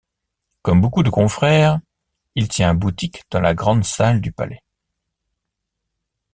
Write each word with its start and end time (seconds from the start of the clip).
Comme 0.63 0.81
beaucoup 0.81 1.03
de 1.03 1.11
confrères, 1.11 1.79
il 2.33 2.47
tient 2.47 2.73
boutique 2.73 3.21
dans 3.29 3.39
la 3.39 3.53
Grande 3.53 3.83
salle 3.85 4.19
du 4.19 4.31
Palais. 4.31 4.63